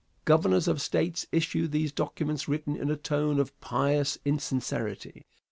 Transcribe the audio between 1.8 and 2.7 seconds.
documents